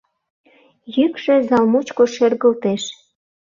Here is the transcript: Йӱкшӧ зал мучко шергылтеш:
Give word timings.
Йӱкшӧ 0.95 1.35
зал 1.49 1.65
мучко 1.71 2.03
шергылтеш: 2.13 2.83